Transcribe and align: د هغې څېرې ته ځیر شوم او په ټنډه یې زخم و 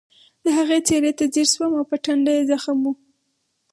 د 0.43 0.45
هغې 0.57 0.79
څېرې 0.87 1.11
ته 1.17 1.25
ځیر 1.33 1.47
شوم 1.53 1.71
او 1.79 1.85
په 1.91 1.95
ټنډه 2.03 2.31
یې 2.37 2.43
زخم 2.51 2.77
و 2.83 2.85